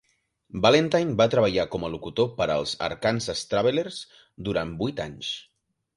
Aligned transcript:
Valentine 0.65 1.13
va 1.21 1.27
treballar 1.33 1.65
com 1.75 1.85
a 1.85 1.91
locutor 1.95 2.31
per 2.39 2.47
als 2.55 2.73
Arkansas 2.87 3.47
Travelers 3.53 4.03
durant 4.49 4.77
vuit 4.81 5.07
anys. 5.09 5.35